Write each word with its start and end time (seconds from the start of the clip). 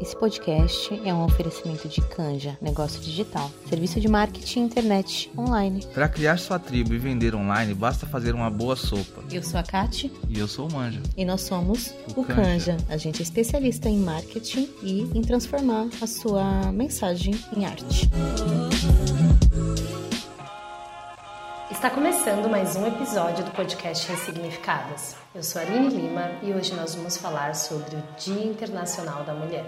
Esse 0.00 0.16
podcast 0.16 0.98
é 1.04 1.12
um 1.12 1.22
oferecimento 1.24 1.86
de 1.86 2.00
Canja, 2.00 2.56
negócio 2.62 2.98
digital, 3.02 3.50
serviço 3.68 4.00
de 4.00 4.08
marketing 4.08 4.60
internet 4.60 5.30
online. 5.36 5.84
Para 5.92 6.08
criar 6.08 6.38
sua 6.38 6.58
tribo 6.58 6.94
e 6.94 6.98
vender 6.98 7.34
online, 7.34 7.74
basta 7.74 8.06
fazer 8.06 8.34
uma 8.34 8.48
boa 8.48 8.74
sopa. 8.76 9.22
Eu 9.30 9.42
sou 9.42 9.60
a 9.60 9.62
Kati. 9.62 10.10
E 10.26 10.38
eu 10.38 10.48
sou 10.48 10.70
o 10.70 10.72
Manja. 10.72 11.02
E 11.14 11.22
nós 11.22 11.42
somos 11.42 11.94
o, 12.16 12.22
O 12.22 12.24
Canja. 12.24 12.72
Canja. 12.72 12.76
A 12.88 12.96
gente 12.96 13.20
é 13.20 13.22
especialista 13.22 13.90
em 13.90 13.98
marketing 13.98 14.70
e 14.82 15.02
em 15.14 15.20
transformar 15.20 15.88
a 16.00 16.06
sua 16.06 16.72
mensagem 16.72 17.34
em 17.54 17.66
arte. 17.66 18.08
Está 21.70 21.90
começando 21.90 22.48
mais 22.48 22.74
um 22.74 22.86
episódio 22.86 23.44
do 23.44 23.50
podcast 23.52 24.10
Ressignificadas. 24.10 25.14
Eu 25.34 25.42
sou 25.42 25.60
a 25.60 25.64
Aline 25.64 25.88
Lima 25.88 26.30
e 26.42 26.52
hoje 26.52 26.74
nós 26.74 26.94
vamos 26.94 27.16
falar 27.16 27.54
sobre 27.54 27.96
o 27.96 28.02
Dia 28.18 28.44
Internacional 28.44 29.24
da 29.24 29.34
Mulher. 29.34 29.64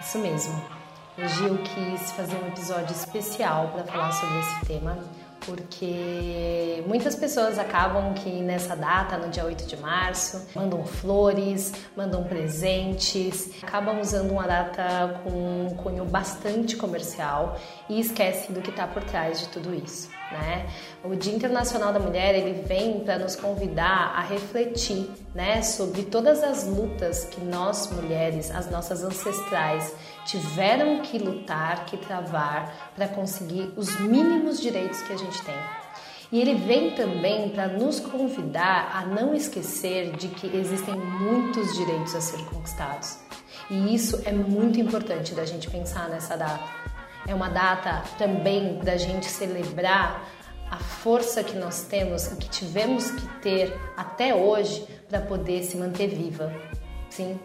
Isso 0.00 0.18
mesmo. 0.18 0.62
Hoje 1.18 1.46
eu 1.46 1.56
quis 1.58 2.12
fazer 2.12 2.36
um 2.36 2.48
episódio 2.48 2.92
especial 2.94 3.68
para 3.68 3.84
falar 3.84 4.12
sobre 4.12 4.38
esse 4.40 4.66
tema, 4.66 4.98
porque 5.40 6.84
muitas 6.86 7.16
pessoas 7.16 7.58
acabam 7.58 8.12
que 8.12 8.28
nessa 8.42 8.76
data, 8.76 9.16
no 9.16 9.30
dia 9.30 9.44
8 9.44 9.66
de 9.66 9.76
março, 9.78 10.46
mandam 10.54 10.84
flores, 10.84 11.72
mandam 11.96 12.22
presentes, 12.24 13.50
acabam 13.62 13.98
usando 13.98 14.32
uma 14.32 14.46
data 14.46 15.18
com 15.24 15.30
um 15.30 15.74
cunho 15.76 16.04
bastante 16.04 16.76
comercial 16.76 17.58
e 17.88 17.98
esquecem 17.98 18.54
do 18.54 18.60
que 18.60 18.68
está 18.68 18.86
por 18.86 19.02
trás 19.02 19.40
de 19.40 19.48
tudo 19.48 19.74
isso. 19.74 20.10
Né? 20.32 20.66
O 21.04 21.14
Dia 21.14 21.34
Internacional 21.34 21.92
da 21.92 22.00
Mulher 22.00 22.34
ele 22.34 22.62
vem 22.62 23.00
para 23.00 23.18
nos 23.18 23.36
convidar 23.36 24.12
a 24.16 24.22
refletir 24.22 25.08
né, 25.32 25.62
sobre 25.62 26.02
todas 26.02 26.42
as 26.42 26.66
lutas 26.66 27.24
que 27.24 27.40
nós 27.40 27.90
mulheres, 27.92 28.50
as 28.50 28.68
nossas 28.68 29.04
ancestrais, 29.04 29.94
tiveram 30.24 31.00
que 31.02 31.18
lutar, 31.18 31.86
que 31.86 31.96
travar 31.96 32.92
para 32.96 33.06
conseguir 33.06 33.72
os 33.76 34.00
mínimos 34.00 34.60
direitos 34.60 35.00
que 35.02 35.12
a 35.12 35.16
gente 35.16 35.40
tem. 35.42 35.54
E 36.32 36.40
ele 36.40 36.54
vem 36.54 36.90
também 36.90 37.50
para 37.50 37.68
nos 37.68 38.00
convidar 38.00 38.90
a 38.92 39.06
não 39.06 39.32
esquecer 39.32 40.16
de 40.16 40.26
que 40.26 40.56
existem 40.56 40.96
muitos 40.96 41.76
direitos 41.76 42.16
a 42.16 42.20
ser 42.20 42.44
conquistados. 42.46 43.18
E 43.70 43.94
isso 43.94 44.20
é 44.24 44.32
muito 44.32 44.80
importante 44.80 45.34
da 45.34 45.44
gente 45.44 45.70
pensar 45.70 46.08
nessa 46.08 46.36
data. 46.36 46.95
É 47.26 47.34
uma 47.34 47.48
data 47.48 48.02
também 48.18 48.78
da 48.78 48.96
gente 48.96 49.26
celebrar 49.26 50.28
a 50.70 50.78
força 50.78 51.42
que 51.42 51.56
nós 51.56 51.82
temos 51.82 52.26
e 52.26 52.36
que 52.36 52.48
tivemos 52.48 53.10
que 53.10 53.26
ter 53.40 53.76
até 53.96 54.34
hoje 54.34 54.86
para 55.08 55.20
poder 55.20 55.62
se 55.64 55.76
manter 55.76 56.08
viva. 56.08 56.52
Sim. 57.10 57.38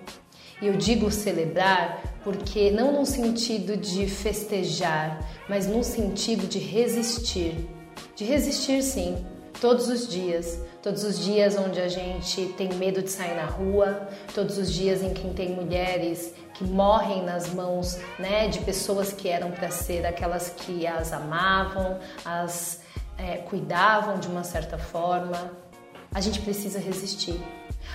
E 0.61 0.67
eu 0.67 0.73
digo 0.73 1.09
celebrar 1.09 2.01
porque 2.23 2.69
não 2.69 2.91
no 2.91 3.05
sentido 3.05 3.75
de 3.75 4.07
festejar, 4.07 5.19
mas 5.49 5.65
no 5.65 5.83
sentido 5.83 6.47
de 6.47 6.59
resistir. 6.59 7.67
De 8.15 8.23
resistir, 8.23 8.83
sim, 8.83 9.25
todos 9.59 9.87
os 9.87 10.07
dias. 10.07 10.59
Todos 10.81 11.03
os 11.03 11.19
dias 11.19 11.55
onde 11.57 11.79
a 11.79 11.87
gente 11.87 12.47
tem 12.57 12.73
medo 12.73 13.03
de 13.03 13.11
sair 13.11 13.35
na 13.35 13.45
rua, 13.45 14.07
todos 14.33 14.57
os 14.57 14.73
dias 14.73 15.03
em 15.03 15.13
que 15.13 15.29
tem 15.29 15.49
mulheres 15.49 16.33
que 16.55 16.63
morrem 16.63 17.23
nas 17.23 17.53
mãos 17.53 17.99
né, 18.17 18.47
de 18.47 18.59
pessoas 18.59 19.13
que 19.13 19.29
eram 19.29 19.51
para 19.51 19.69
ser 19.69 20.05
aquelas 20.07 20.49
que 20.49 20.87
as 20.87 21.13
amavam, 21.13 21.99
as 22.25 22.81
é, 23.15 23.37
cuidavam 23.37 24.19
de 24.19 24.27
uma 24.27 24.43
certa 24.43 24.77
forma. 24.77 25.51
A 26.13 26.19
gente 26.19 26.41
precisa 26.41 26.79
resistir. 26.79 27.39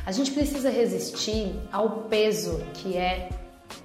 A 0.04 0.12
gente 0.12 0.30
precisa 0.30 0.70
resistir 0.70 1.58
ao 1.72 2.02
peso 2.02 2.64
que 2.74 2.96
é 2.96 3.28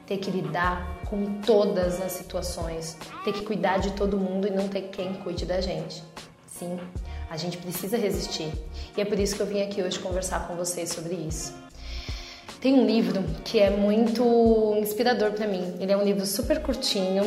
ter 0.06 0.18
que 0.18 0.30
lidar 0.30 1.02
com 1.10 1.42
todas 1.42 2.00
as 2.00 2.12
situações, 2.12 2.98
ter 3.24 3.34
que 3.34 3.42
cuidar 3.44 3.80
de 3.80 3.92
todo 3.94 4.16
mundo 4.18 4.48
e 4.48 4.52
não 4.52 4.68
ter 4.68 4.84
quem 4.90 5.16
cuide 5.16 5.46
da 5.46 5.60
gente. 5.60 6.04
Sim, 6.46 6.80
a 7.32 7.38
gente 7.38 7.58
precisa 7.58 7.96
resistir. 7.96 8.52
E 8.96 9.00
é 9.00 9.06
por 9.06 9.18
isso 9.18 9.38
que 9.38 9.42
eu 9.42 9.46
vim 9.46 9.62
aqui 9.62 9.82
hoje 9.82 9.98
conversar 9.98 10.50
com 10.50 10.56
vocês 10.56 10.90
sobre 10.90 11.16
isso. 11.16 11.54
Tem 12.60 12.74
um 12.74 12.86
livro 12.86 13.24
que 13.46 13.58
é 13.58 13.70
muito 13.70 14.76
inspirador 14.78 15.32
para 15.32 15.48
mim. 15.48 15.78
Ele 15.80 15.94
é 15.94 15.98
um 15.98 16.04
livro 16.04 16.26
super 16.26 16.62
curtinho, 16.62 17.24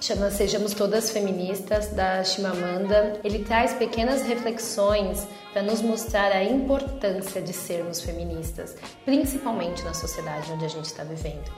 chama 0.00 0.32
Sejamos 0.32 0.74
Todas 0.74 1.10
Feministas, 1.10 1.86
da 1.92 2.24
Chimamanda. 2.24 3.20
Ele 3.22 3.44
traz 3.44 3.72
pequenas 3.72 4.22
reflexões 4.22 5.28
para 5.52 5.62
nos 5.62 5.80
mostrar 5.80 6.32
a 6.32 6.42
importância 6.42 7.40
de 7.40 7.52
sermos 7.52 8.00
feministas, 8.00 8.74
principalmente 9.04 9.84
na 9.84 9.94
sociedade 9.94 10.50
onde 10.50 10.64
a 10.64 10.68
gente 10.68 10.86
está 10.86 11.04
vivendo. 11.04 11.52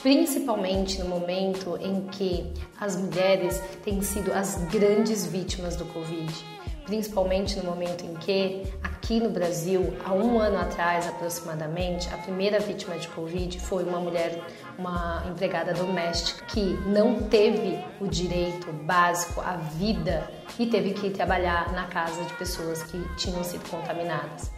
Principalmente 0.00 1.00
no 1.00 1.06
momento 1.06 1.76
em 1.80 2.02
que 2.02 2.52
as 2.80 2.94
mulheres 2.94 3.60
têm 3.84 4.00
sido 4.00 4.32
as 4.32 4.58
grandes 4.70 5.26
vítimas 5.26 5.74
do 5.74 5.84
Covid. 5.86 6.61
Principalmente 6.84 7.56
no 7.58 7.64
momento 7.64 8.04
em 8.04 8.14
que, 8.14 8.62
aqui 8.82 9.20
no 9.20 9.30
Brasil, 9.30 9.94
há 10.04 10.12
um 10.12 10.38
ano 10.38 10.58
atrás 10.58 11.06
aproximadamente, 11.06 12.12
a 12.12 12.18
primeira 12.18 12.58
vítima 12.58 12.96
de 12.98 13.06
Covid 13.08 13.58
foi 13.60 13.84
uma 13.84 14.00
mulher, 14.00 14.42
uma 14.76 15.24
empregada 15.30 15.72
doméstica, 15.72 16.44
que 16.46 16.60
não 16.86 17.22
teve 17.22 17.78
o 18.00 18.08
direito 18.08 18.72
básico 18.72 19.40
à 19.40 19.56
vida 19.56 20.28
e 20.58 20.66
teve 20.66 20.92
que 20.92 21.10
trabalhar 21.10 21.72
na 21.72 21.86
casa 21.86 22.22
de 22.24 22.34
pessoas 22.34 22.82
que 22.82 22.98
tinham 23.16 23.42
sido 23.44 23.68
contaminadas. 23.70 24.50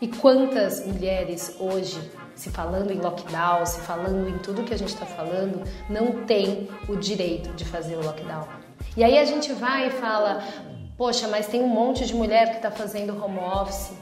E 0.00 0.08
quantas 0.08 0.84
mulheres 0.84 1.56
hoje, 1.60 2.10
se 2.34 2.50
falando 2.50 2.90
em 2.90 2.98
lockdown, 2.98 3.64
se 3.64 3.80
falando 3.82 4.28
em 4.28 4.36
tudo 4.38 4.64
que 4.64 4.74
a 4.74 4.76
gente 4.76 4.92
está 4.92 5.06
falando, 5.06 5.62
não 5.88 6.24
tem 6.24 6.68
o 6.88 6.96
direito 6.96 7.50
de 7.54 7.64
fazer 7.64 7.94
o 7.94 8.04
lockdown? 8.04 8.46
E 8.96 9.04
aí 9.04 9.16
a 9.16 9.24
gente 9.24 9.52
vai 9.52 9.86
e 9.86 9.90
fala, 9.90 10.42
poxa, 10.96 11.28
mas 11.28 11.46
tem 11.46 11.62
um 11.62 11.68
monte 11.68 12.06
de 12.06 12.14
mulher 12.14 12.50
que 12.50 12.56
está 12.56 12.70
fazendo 12.70 13.12
home 13.22 13.38
office. 13.38 13.92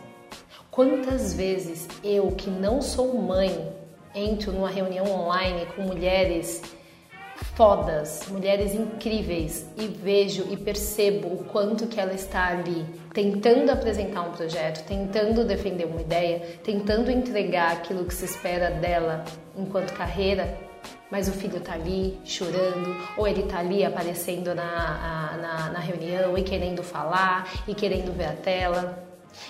Quantas 0.70 1.34
vezes 1.34 1.88
eu, 2.02 2.28
que 2.32 2.48
não 2.48 2.80
sou 2.80 3.14
mãe, 3.20 3.72
entro 4.14 4.52
numa 4.52 4.70
reunião 4.70 5.06
online 5.06 5.66
com 5.74 5.82
mulheres 5.82 6.62
fodas, 7.54 8.26
mulheres 8.28 8.74
incríveis 8.74 9.66
e 9.76 9.86
vejo 9.86 10.46
e 10.50 10.56
percebo 10.56 11.28
o 11.28 11.44
quanto 11.44 11.86
que 11.86 11.98
ela 11.98 12.12
está 12.12 12.48
ali 12.48 12.86
tentando 13.12 13.70
apresentar 13.70 14.22
um 14.22 14.32
projeto, 14.32 14.84
tentando 14.86 15.44
defender 15.44 15.86
uma 15.86 16.00
ideia, 16.00 16.58
tentando 16.62 17.10
entregar 17.10 17.72
aquilo 17.72 18.04
que 18.04 18.14
se 18.14 18.24
espera 18.24 18.70
dela 18.70 19.24
enquanto 19.56 19.92
carreira, 19.92 20.56
mas 21.10 21.28
o 21.28 21.32
filho 21.32 21.60
tá 21.60 21.72
ali 21.72 22.18
chorando, 22.24 22.96
ou 23.16 23.26
ele 23.26 23.42
tá 23.42 23.58
ali 23.58 23.84
aparecendo 23.84 24.54
na, 24.54 25.36
na, 25.40 25.70
na 25.70 25.78
reunião 25.78 26.38
e 26.38 26.42
querendo 26.42 26.82
falar 26.82 27.50
e 27.66 27.74
querendo 27.74 28.16
ver 28.16 28.26
a 28.26 28.32
tela. 28.32 29.02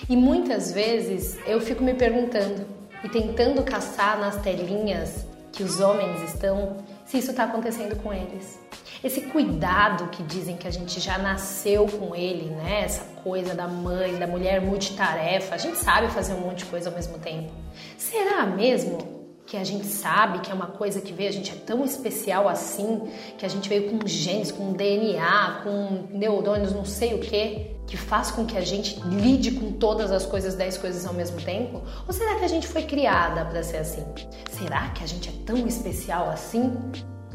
E 0.09 0.15
muitas 0.15 0.71
vezes 0.71 1.37
eu 1.45 1.61
fico 1.61 1.83
me 1.83 1.93
perguntando 1.93 2.65
e 3.03 3.09
tentando 3.09 3.63
caçar 3.63 4.19
nas 4.19 4.37
telinhas 4.37 5.25
que 5.51 5.63
os 5.63 5.79
homens 5.79 6.21
estão, 6.33 6.77
se 7.05 7.17
isso 7.17 7.31
está 7.31 7.43
acontecendo 7.43 7.95
com 8.01 8.13
eles. 8.13 8.59
Esse 9.03 9.21
cuidado 9.21 10.09
que 10.09 10.21
dizem 10.21 10.55
que 10.55 10.67
a 10.67 10.71
gente 10.71 10.99
já 10.99 11.17
nasceu 11.17 11.87
com 11.87 12.15
ele, 12.15 12.51
né? 12.51 12.83
Essa 12.83 13.03
coisa 13.23 13.55
da 13.55 13.67
mãe, 13.67 14.17
da 14.17 14.27
mulher 14.27 14.61
multitarefa, 14.61 15.55
a 15.55 15.57
gente 15.57 15.77
sabe 15.77 16.07
fazer 16.09 16.33
um 16.33 16.41
monte 16.41 16.59
de 16.59 16.65
coisa 16.65 16.89
ao 16.89 16.95
mesmo 16.95 17.17
tempo. 17.17 17.51
Será 17.97 18.45
mesmo 18.45 19.20
que 19.51 19.57
a 19.57 19.65
gente 19.65 19.85
sabe 19.85 20.39
que 20.39 20.49
é 20.49 20.53
uma 20.53 20.67
coisa 20.67 21.01
que 21.01 21.11
veio, 21.11 21.27
a 21.27 21.33
gente 21.33 21.51
é 21.51 21.55
tão 21.55 21.83
especial 21.83 22.47
assim, 22.47 23.11
que 23.37 23.45
a 23.45 23.49
gente 23.49 23.67
veio 23.67 23.91
com 23.91 24.07
genes, 24.07 24.49
com 24.49 24.71
DNA, 24.71 25.59
com 25.61 26.07
neurônios, 26.09 26.71
não 26.71 26.85
sei 26.85 27.15
o 27.15 27.19
que, 27.19 27.75
que 27.85 27.97
faz 27.97 28.31
com 28.31 28.45
que 28.45 28.57
a 28.57 28.61
gente 28.61 28.97
lide 29.01 29.51
com 29.51 29.73
todas 29.73 30.09
as 30.09 30.25
coisas, 30.25 30.55
10 30.55 30.77
coisas 30.77 31.05
ao 31.05 31.13
mesmo 31.13 31.41
tempo? 31.41 31.81
Ou 32.07 32.13
será 32.13 32.35
que 32.35 32.45
a 32.45 32.47
gente 32.47 32.65
foi 32.65 32.83
criada 32.83 33.43
para 33.43 33.61
ser 33.61 33.79
assim? 33.79 34.05
Será 34.49 34.87
que 34.91 35.03
a 35.03 35.05
gente 35.05 35.27
é 35.27 35.33
tão 35.45 35.67
especial 35.67 36.29
assim? 36.29 36.73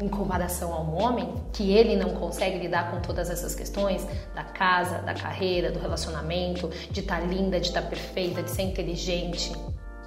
Em 0.01 0.09
comparação 0.09 0.73
ao 0.73 0.91
homem, 0.95 1.35
que 1.53 1.71
ele 1.71 1.95
não 1.95 2.15
consegue 2.15 2.57
lidar 2.57 2.89
com 2.89 2.99
todas 2.99 3.29
essas 3.29 3.53
questões 3.53 4.03
da 4.33 4.43
casa, 4.43 5.03
da 5.03 5.13
carreira, 5.13 5.71
do 5.71 5.77
relacionamento, 5.77 6.67
de 6.89 7.01
estar 7.01 7.19
linda, 7.19 7.59
de 7.59 7.67
estar 7.67 7.83
perfeita, 7.83 8.41
de 8.41 8.49
ser 8.49 8.63
inteligente, 8.63 9.51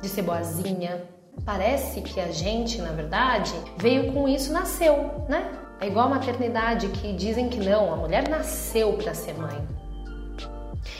de 0.02 0.08
ser 0.08 0.22
boazinha, 0.22 1.19
Parece 1.44 2.02
que 2.02 2.20
a 2.20 2.30
gente, 2.30 2.80
na 2.80 2.92
verdade, 2.92 3.52
veio 3.78 4.12
com 4.12 4.28
isso, 4.28 4.52
nasceu, 4.52 5.24
né? 5.28 5.50
É 5.80 5.86
igual 5.86 6.06
a 6.06 6.10
maternidade 6.10 6.88
que 6.88 7.12
dizem 7.14 7.48
que 7.48 7.58
não, 7.58 7.92
a 7.92 7.96
mulher 7.96 8.28
nasceu 8.28 8.92
para 8.94 9.14
ser 9.14 9.34
mãe. 9.34 9.66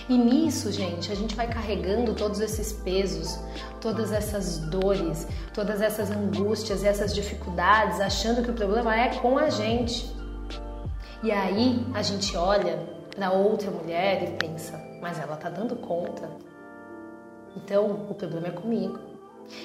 E 0.09 0.17
nisso, 0.17 0.73
gente, 0.73 1.13
a 1.13 1.15
gente 1.15 1.37
vai 1.37 1.47
carregando 1.47 2.15
todos 2.15 2.41
esses 2.41 2.73
pesos, 2.73 3.39
todas 3.81 4.11
essas 4.11 4.59
dores, 4.59 5.27
todas 5.55 5.81
essas 5.81 6.11
angústias 6.11 6.83
e 6.83 6.89
essas 6.89 7.15
dificuldades, 7.15 8.01
achando 8.01 8.43
que 8.43 8.51
o 8.51 8.55
problema 8.55 8.99
é 8.99 9.15
com 9.21 9.39
a 9.39 9.51
gente. 9.51 10.11
E 11.23 11.31
aí 11.31 11.87
a 11.95 12.03
gente 12.03 12.37
olha 12.37 12.79
para 13.15 13.31
outra 13.31 13.71
mulher 13.71 14.23
e 14.23 14.33
pensa, 14.33 14.81
mas 15.01 15.19
ela 15.19 15.37
tá 15.37 15.51
dando 15.51 15.77
conta. 15.77 16.29
Então 17.55 18.07
o 18.09 18.15
problema 18.15 18.49
é 18.49 18.53
comigo. 18.53 19.10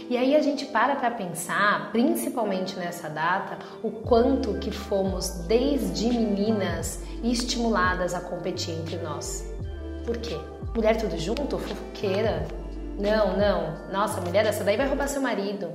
E 0.10 0.18
aí 0.18 0.36
a 0.36 0.42
gente 0.42 0.66
para 0.66 0.96
para 0.96 1.12
pensar, 1.12 1.92
principalmente 1.92 2.78
nessa 2.78 3.10
data, 3.10 3.58
o 3.84 3.92
quanto 3.92 4.60
que 4.60 4.72
fomos 4.72 5.30
desde 5.48 6.08
meninas 6.08 7.02
estimuladas 7.24 8.14
a 8.14 8.22
competir 8.22 8.74
entre 8.76 8.98
nós. 8.98 9.46
Por 10.06 10.18
quê? 10.18 10.38
Mulher 10.76 10.98
tudo 10.98 11.18
junto, 11.18 11.58
fofoqueira. 11.58 12.48
Não, 13.00 13.36
não. 13.38 13.92
Nossa, 13.92 14.22
mulher 14.22 14.46
essa 14.46 14.64
daí 14.64 14.78
vai 14.78 14.88
roubar 14.88 15.08
seu 15.08 15.22
marido. 15.22 15.72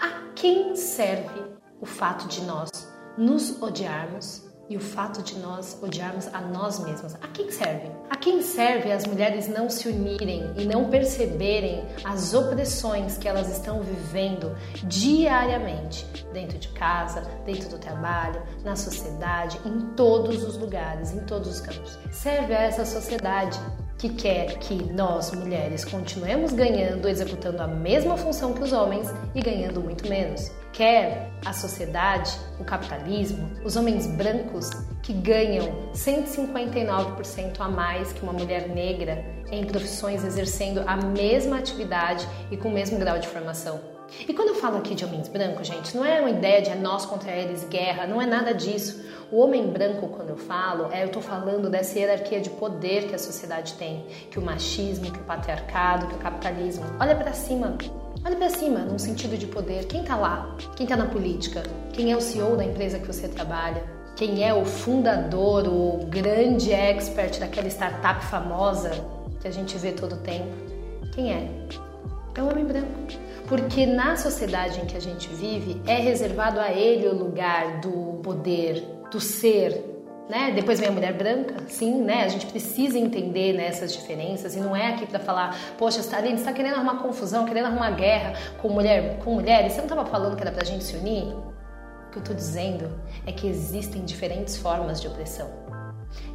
A 0.00 0.32
quem 0.34 0.74
serve 0.74 1.42
o 1.80 1.86
fato 1.86 2.26
de 2.26 2.42
nós 2.42 2.70
nos 3.16 3.60
odiarmos 3.62 4.49
e 4.70 4.76
o 4.76 4.80
fato 4.80 5.20
de 5.20 5.36
nós 5.40 5.76
odiarmos 5.82 6.28
a 6.32 6.40
nós 6.40 6.78
mesmas. 6.78 7.16
A 7.16 7.26
quem 7.26 7.50
serve? 7.50 7.90
A 8.08 8.16
quem 8.16 8.40
serve 8.40 8.92
as 8.92 9.04
mulheres 9.04 9.48
não 9.48 9.68
se 9.68 9.88
unirem 9.88 10.52
e 10.56 10.64
não 10.64 10.88
perceberem 10.88 11.84
as 12.04 12.32
opressões 12.32 13.18
que 13.18 13.28
elas 13.28 13.50
estão 13.50 13.82
vivendo 13.82 14.56
diariamente, 14.84 16.06
dentro 16.32 16.56
de 16.56 16.68
casa, 16.68 17.22
dentro 17.44 17.68
do 17.68 17.78
trabalho, 17.78 18.40
na 18.62 18.76
sociedade, 18.76 19.60
em 19.66 19.80
todos 19.96 20.44
os 20.44 20.56
lugares, 20.56 21.12
em 21.12 21.20
todos 21.26 21.48
os 21.48 21.60
campos. 21.60 21.98
Serve 22.12 22.54
a 22.54 22.62
essa 22.62 22.86
sociedade 22.86 23.58
que 24.00 24.08
quer 24.08 24.58
que 24.58 24.74
nós, 24.94 25.30
mulheres, 25.30 25.84
continuemos 25.84 26.54
ganhando, 26.54 27.06
executando 27.06 27.62
a 27.62 27.66
mesma 27.66 28.16
função 28.16 28.54
que 28.54 28.62
os 28.62 28.72
homens 28.72 29.06
e 29.34 29.42
ganhando 29.42 29.78
muito 29.82 30.08
menos. 30.08 30.50
Quer 30.72 31.30
a 31.44 31.52
sociedade, 31.52 32.32
o 32.58 32.64
capitalismo, 32.64 33.50
os 33.62 33.76
homens 33.76 34.06
brancos 34.06 34.70
que 35.02 35.12
ganham 35.12 35.90
159% 35.92 37.60
a 37.60 37.68
mais 37.68 38.10
que 38.10 38.22
uma 38.22 38.32
mulher 38.32 38.70
negra 38.70 39.22
em 39.50 39.66
profissões 39.66 40.24
exercendo 40.24 40.82
a 40.86 40.96
mesma 40.96 41.58
atividade 41.58 42.26
e 42.50 42.56
com 42.56 42.68
o 42.68 42.72
mesmo 42.72 42.98
grau 42.98 43.18
de 43.18 43.28
formação. 43.28 43.89
E 44.26 44.32
quando 44.34 44.48
eu 44.48 44.54
falo 44.54 44.78
aqui 44.78 44.94
de 44.94 45.04
homens 45.04 45.28
brancos, 45.28 45.66
gente, 45.66 45.96
não 45.96 46.04
é 46.04 46.20
uma 46.20 46.30
ideia 46.30 46.62
de 46.62 46.70
é 46.70 46.74
nós 46.74 47.06
contra 47.06 47.30
eles, 47.30 47.64
guerra, 47.64 48.06
não 48.06 48.20
é 48.20 48.26
nada 48.26 48.52
disso. 48.52 49.04
O 49.30 49.38
homem 49.38 49.68
branco, 49.68 50.08
quando 50.08 50.30
eu 50.30 50.36
falo, 50.36 50.88
é 50.90 51.02
eu 51.02 51.06
estou 51.06 51.22
falando 51.22 51.70
dessa 51.70 51.98
hierarquia 51.98 52.40
de 52.40 52.50
poder 52.50 53.06
que 53.06 53.14
a 53.14 53.18
sociedade 53.18 53.74
tem, 53.74 54.04
que 54.30 54.38
o 54.38 54.42
machismo, 54.42 55.10
que 55.10 55.18
o 55.18 55.24
patriarcado, 55.24 56.08
que 56.08 56.14
o 56.14 56.18
capitalismo. 56.18 56.84
Olha 56.98 57.14
para 57.14 57.32
cima, 57.32 57.76
olha 58.24 58.36
para 58.36 58.50
cima, 58.50 58.80
num 58.80 58.98
sentido 58.98 59.38
de 59.38 59.46
poder. 59.46 59.86
Quem 59.86 60.00
está 60.00 60.16
lá? 60.16 60.56
Quem 60.74 60.84
está 60.84 60.96
na 60.96 61.06
política? 61.06 61.62
Quem 61.92 62.10
é 62.10 62.16
o 62.16 62.20
CEO 62.20 62.56
da 62.56 62.64
empresa 62.64 62.98
que 62.98 63.06
você 63.06 63.28
trabalha? 63.28 63.84
Quem 64.16 64.46
é 64.46 64.52
o 64.52 64.64
fundador, 64.64 65.66
o 65.68 66.04
grande 66.06 66.72
expert 66.72 67.38
daquela 67.38 67.68
startup 67.68 68.24
famosa 68.24 68.90
que 69.40 69.46
a 69.46 69.50
gente 69.50 69.78
vê 69.78 69.92
todo 69.92 70.16
tempo? 70.16 70.50
Quem 71.14 71.32
é? 71.32 71.48
É 72.34 72.42
o 72.42 72.48
homem 72.48 72.64
branco 72.64 72.90
porque 73.50 73.84
na 73.84 74.16
sociedade 74.16 74.80
em 74.80 74.86
que 74.86 74.96
a 74.96 75.00
gente 75.00 75.28
vive 75.28 75.82
é 75.84 75.96
reservado 75.96 76.60
a 76.60 76.70
ele 76.70 77.08
o 77.08 77.14
lugar 77.14 77.80
do 77.80 78.20
poder, 78.22 78.80
do 79.10 79.18
ser. 79.18 79.86
Né? 80.28 80.52
Depois 80.54 80.78
vem 80.78 80.88
a 80.88 80.92
mulher 80.92 81.12
branca, 81.12 81.56
sim, 81.66 82.00
né? 82.00 82.22
A 82.22 82.28
gente 82.28 82.46
precisa 82.46 82.96
entender 82.96 83.52
né, 83.52 83.66
essas 83.66 83.92
diferenças 83.92 84.54
e 84.54 84.60
não 84.60 84.76
é 84.76 84.94
aqui 84.94 85.04
para 85.04 85.18
falar, 85.18 85.58
poxa, 85.76 85.98
Stalin, 85.98 86.28
você 86.28 86.34
está 86.36 86.52
querendo 86.52 86.76
arrumar 86.76 86.98
confusão, 86.98 87.44
querendo 87.44 87.66
arrumar 87.66 87.90
guerra 87.90 88.34
com 88.62 88.68
mulher, 88.68 89.18
com 89.24 89.34
mulheres. 89.34 89.72
Você 89.72 89.78
não 89.78 89.86
estava 89.86 90.06
falando 90.06 90.36
que 90.36 90.42
era 90.42 90.52
para 90.52 90.62
a 90.62 90.64
gente 90.64 90.84
se 90.84 90.94
unir? 90.94 91.34
O 92.06 92.10
que 92.12 92.18
eu 92.18 92.22
estou 92.22 92.36
dizendo 92.36 92.88
é 93.26 93.32
que 93.32 93.48
existem 93.48 94.04
diferentes 94.04 94.56
formas 94.56 95.00
de 95.00 95.08
opressão. 95.08 95.50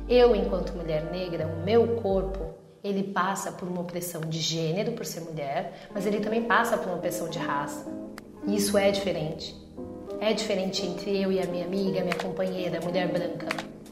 Eu, 0.10 0.36
enquanto 0.36 0.76
mulher 0.76 1.10
negra, 1.10 1.48
o 1.48 1.64
meu 1.64 1.96
corpo 2.02 2.55
ele 2.86 3.04
passa 3.04 3.52
por 3.52 3.68
uma 3.68 3.82
opressão 3.82 4.22
de 4.22 4.40
gênero 4.40 4.92
por 4.92 5.06
ser 5.06 5.22
mulher, 5.22 5.90
mas 5.94 6.06
ele 6.06 6.20
também 6.20 6.44
passa 6.44 6.78
por 6.78 6.88
uma 6.88 6.98
opressão 6.98 7.28
de 7.28 7.40
raça. 7.40 7.86
E 8.46 8.56
isso 8.56 8.78
é 8.78 8.92
diferente. 8.92 9.56
É 10.22 10.34
diferente 10.34 10.86
entre 10.86 11.20
eu 11.20 11.32
e 11.32 11.40
a 11.40 11.46
minha 11.48 11.66
amiga, 11.66 12.02
minha 12.02 12.16
companheira, 12.16 12.80
mulher 12.82 13.12
branca. 13.12 13.48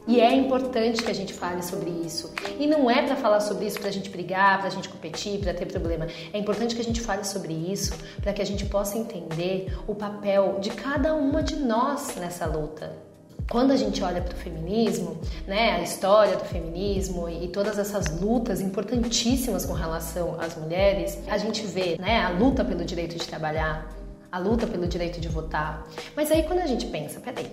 E 0.06 0.20
é 0.20 0.32
importante 0.32 1.02
que 1.02 1.10
a 1.10 1.14
gente 1.14 1.32
fale 1.32 1.62
sobre 1.62 1.90
isso. 1.90 2.32
E 2.58 2.66
não 2.66 2.88
é 2.88 3.02
para 3.02 3.16
falar 3.16 3.40
sobre 3.40 3.66
isso 3.66 3.80
para 3.80 3.88
a 3.88 3.92
gente 3.92 4.10
brigar, 4.10 4.58
para 4.58 4.68
a 4.68 4.70
gente 4.70 4.88
competir, 4.88 5.40
para 5.40 5.52
ter 5.52 5.66
problema. 5.66 6.06
É 6.32 6.38
importante 6.38 6.74
que 6.74 6.80
a 6.80 6.84
gente 6.84 7.00
fale 7.00 7.24
sobre 7.24 7.52
isso 7.52 7.94
para 8.22 8.32
que 8.32 8.42
a 8.42 8.46
gente 8.46 8.66
possa 8.66 8.96
entender 8.96 9.76
o 9.88 9.94
papel 9.94 10.58
de 10.60 10.70
cada 10.70 11.14
uma 11.14 11.42
de 11.42 11.56
nós 11.56 12.14
nessa 12.16 12.46
luta 12.46 13.13
quando 13.50 13.72
a 13.72 13.76
gente 13.76 14.02
olha 14.02 14.20
para 14.22 14.34
o 14.34 14.36
feminismo, 14.36 15.18
né, 15.46 15.72
a 15.72 15.82
história 15.82 16.36
do 16.36 16.44
feminismo 16.44 17.28
e 17.28 17.48
todas 17.48 17.78
essas 17.78 18.20
lutas 18.20 18.60
importantíssimas 18.60 19.66
com 19.66 19.72
relação 19.72 20.40
às 20.40 20.56
mulheres, 20.56 21.18
a 21.28 21.38
gente 21.38 21.66
vê 21.66 21.96
né, 21.98 22.22
a 22.22 22.30
luta 22.30 22.64
pelo 22.64 22.84
direito 22.84 23.16
de 23.16 23.26
trabalhar, 23.26 23.94
a 24.30 24.38
luta 24.38 24.66
pelo 24.66 24.86
direito 24.86 25.20
de 25.20 25.28
votar. 25.28 25.86
Mas 26.16 26.30
aí 26.30 26.42
quando 26.42 26.60
a 26.60 26.66
gente 26.66 26.86
pensa, 26.86 27.20
peraí, 27.20 27.50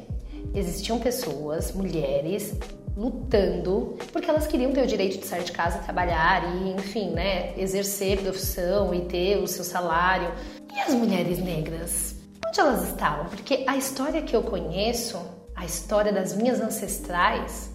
existiam 0.54 1.00
pessoas, 1.00 1.72
mulheres, 1.74 2.56
lutando 2.96 3.98
porque 4.12 4.30
elas 4.30 4.48
queriam 4.48 4.72
ter 4.72 4.84
o 4.84 4.88
direito 4.88 5.20
de 5.20 5.26
sair 5.26 5.44
de 5.44 5.52
casa, 5.52 5.80
trabalhar 5.80 6.56
e, 6.56 6.72
enfim, 6.72 7.12
né, 7.12 7.54
exercer 7.58 8.20
profissão 8.20 8.94
e 8.94 9.02
ter 9.02 9.38
o 9.38 9.48
seu 9.48 9.64
salário. 9.64 10.32
E 10.74 10.80
as 10.80 10.94
mulheres 10.94 11.40
negras? 11.40 12.16
Onde 12.46 12.60
elas 12.60 12.88
estavam? 12.90 13.26
Porque 13.26 13.64
a 13.68 13.78
história 13.78 14.22
que 14.22 14.36
eu 14.36 14.44
conheço 14.44 15.18
a 15.62 15.66
história 15.66 16.12
das 16.12 16.34
minhas 16.34 16.60
ancestrais, 16.60 17.70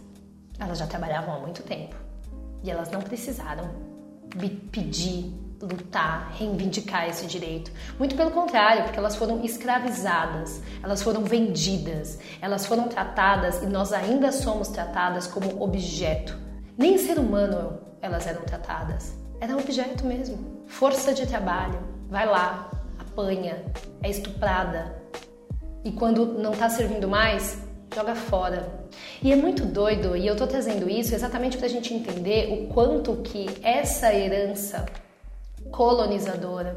elas 0.59 0.79
já 0.79 0.89
trabalhavam 0.89 1.37
há 1.37 1.39
muito 1.39 1.63
tempo 1.63 1.95
e 2.65 2.69
elas 2.69 2.91
não 2.91 3.01
precisaram 3.01 3.71
pedir, 4.73 5.33
lutar, 5.63 6.33
reivindicar 6.37 7.09
esse 7.09 7.27
direito. 7.27 7.71
Muito 7.97 8.17
pelo 8.17 8.33
contrário, 8.33 8.83
porque 8.83 8.99
elas 8.99 9.15
foram 9.15 9.45
escravizadas, 9.45 10.61
elas 10.83 11.01
foram 11.01 11.23
vendidas, 11.23 12.19
elas 12.43 12.67
foram 12.67 12.89
tratadas 12.89 13.63
e 13.63 13.67
nós 13.67 13.93
ainda 13.93 14.33
somos 14.33 14.67
tratadas 14.67 15.29
como 15.29 15.63
objeto. 15.63 16.37
Nem 16.77 16.99
ser 16.99 17.21
humano 17.21 17.79
elas 18.03 18.27
eram 18.27 18.43
tratadas, 18.43 19.15
era 19.41 19.57
objeto 19.57 20.05
mesmo. 20.05 20.65
Força 20.67 21.15
de 21.15 21.25
trabalho, 21.25 21.79
vai 22.09 22.27
lá, 22.27 22.69
apanha, 22.99 23.65
é 24.03 24.11
estuprada. 24.11 25.01
E 25.85 25.93
quando 25.93 26.37
não 26.37 26.53
está 26.53 26.69
servindo 26.69 27.07
mais, 27.07 27.65
joga 27.95 28.15
fora. 28.15 28.69
E 29.23 29.33
é 29.33 29.37
muito 29.37 29.65
doido, 29.65 30.17
e 30.17 30.27
eu 30.27 30.37
tô 30.37 30.47
trazendo 30.47 30.89
isso 30.89 31.15
exatamente 31.15 31.57
para 31.57 31.67
a 31.67 31.71
gente 31.71 31.93
entender 31.93 32.53
o 32.53 32.67
quanto 32.69 33.17
que 33.17 33.47
essa 33.63 34.15
herança 34.15 34.87
colonizadora, 35.71 36.77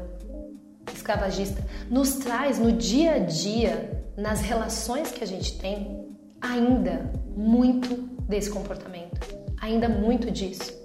escravagista, 0.94 1.62
nos 1.90 2.14
traz 2.14 2.58
no 2.58 2.72
dia 2.72 3.14
a 3.14 3.18
dia, 3.18 4.02
nas 4.16 4.40
relações 4.40 5.10
que 5.10 5.22
a 5.22 5.26
gente 5.26 5.58
tem, 5.58 6.08
ainda 6.40 7.10
muito 7.36 7.96
desse 8.28 8.50
comportamento, 8.50 9.20
ainda 9.60 9.88
muito 9.88 10.30
disso. 10.30 10.79